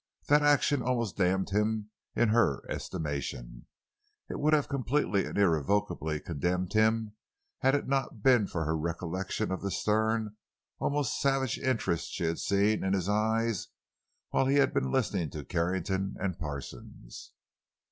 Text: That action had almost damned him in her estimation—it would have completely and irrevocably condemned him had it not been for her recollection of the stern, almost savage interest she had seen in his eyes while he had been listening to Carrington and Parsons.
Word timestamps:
That 0.29 0.41
action 0.41 0.79
had 0.79 0.87
almost 0.87 1.15
damned 1.15 1.51
him 1.51 1.91
in 2.15 2.29
her 2.29 2.63
estimation—it 2.67 4.39
would 4.39 4.51
have 4.51 4.67
completely 4.67 5.25
and 5.25 5.37
irrevocably 5.37 6.19
condemned 6.19 6.73
him 6.73 7.13
had 7.59 7.75
it 7.75 7.87
not 7.87 8.23
been 8.23 8.47
for 8.47 8.65
her 8.65 8.75
recollection 8.75 9.51
of 9.51 9.61
the 9.61 9.69
stern, 9.69 10.37
almost 10.79 11.21
savage 11.21 11.59
interest 11.59 12.09
she 12.13 12.23
had 12.23 12.39
seen 12.39 12.83
in 12.83 12.93
his 12.93 13.07
eyes 13.07 13.67
while 14.31 14.47
he 14.47 14.55
had 14.55 14.73
been 14.73 14.91
listening 14.91 15.29
to 15.29 15.45
Carrington 15.45 16.15
and 16.19 16.39
Parsons. 16.39 17.33